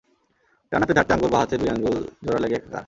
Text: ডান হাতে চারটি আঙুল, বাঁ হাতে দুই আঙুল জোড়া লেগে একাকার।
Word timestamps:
ডান 0.71 0.79
হাতে 0.81 0.93
চারটি 0.97 1.11
আঙুল, 1.15 1.29
বাঁ 1.33 1.41
হাতে 1.41 1.55
দুই 1.61 1.69
আঙুল 1.69 1.95
জোড়া 2.23 2.39
লেগে 2.43 2.55
একাকার। 2.55 2.79